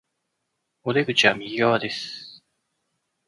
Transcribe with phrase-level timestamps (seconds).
[0.83, 2.41] お出口は右側です